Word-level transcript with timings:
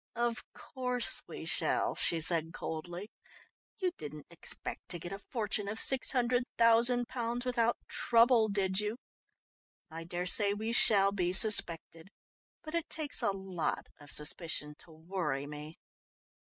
"Of 0.15 0.43
course 0.53 1.21
we 1.27 1.45
shall," 1.45 1.93
she 1.93 2.19
said 2.19 2.53
coldly. 2.55 3.11
"You 3.77 3.91
didn't 3.99 4.25
expect 4.31 4.89
to 4.89 4.97
get 4.97 5.11
a 5.11 5.19
fortune 5.19 5.67
of 5.67 5.79
six 5.79 6.09
hundred 6.09 6.43
thousand 6.57 7.07
pounds 7.07 7.45
without 7.45 7.77
trouble, 7.87 8.47
did 8.49 8.79
you? 8.79 8.97
I 9.91 10.05
dare 10.05 10.25
say 10.25 10.55
we 10.55 10.73
shall 10.73 11.11
be 11.11 11.31
suspected. 11.33 12.09
But 12.63 12.73
it 12.73 12.89
takes 12.89 13.21
a 13.21 13.29
lot 13.29 13.89
of 13.99 14.09
suspicion 14.09 14.73
to 14.79 14.91
worry 14.91 15.45
me. 15.45 15.77